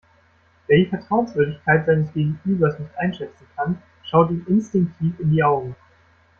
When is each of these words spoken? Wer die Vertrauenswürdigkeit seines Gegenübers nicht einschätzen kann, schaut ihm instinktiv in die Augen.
Wer 0.65 0.79
die 0.79 0.87
Vertrauenswürdigkeit 0.87 1.85
seines 1.85 2.11
Gegenübers 2.13 2.79
nicht 2.79 2.97
einschätzen 2.97 3.45
kann, 3.55 3.79
schaut 4.03 4.31
ihm 4.31 4.43
instinktiv 4.47 5.13
in 5.19 5.29
die 5.29 5.43
Augen. 5.43 5.75